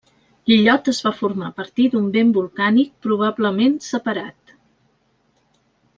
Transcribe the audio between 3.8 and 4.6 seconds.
separat.